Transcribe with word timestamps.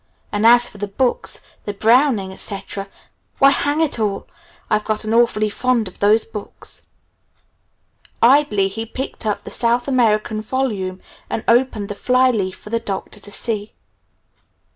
And 0.31 0.47
as 0.47 0.67
for 0.67 0.79
the 0.79 0.87
books, 0.87 1.41
the 1.65 1.75
Browning, 1.75 2.33
etc. 2.33 2.87
why 3.37 3.51
hang 3.51 3.81
it 3.81 3.99
all, 3.99 4.25
I've 4.67 4.83
gotten 4.83 5.13
awfully 5.13 5.51
fond 5.51 5.87
of 5.87 5.99
those 5.99 6.25
books!" 6.25 6.87
Idly 8.19 8.67
he 8.67 8.83
picked 8.83 9.27
up 9.27 9.43
the 9.43 9.51
South 9.51 9.87
American 9.87 10.41
volume 10.41 11.03
and 11.29 11.43
opened 11.47 11.87
the 11.87 11.93
fly 11.93 12.31
leaf 12.31 12.57
for 12.57 12.71
the 12.71 12.79
Doctor 12.79 13.19
to 13.19 13.29
see. 13.29 13.73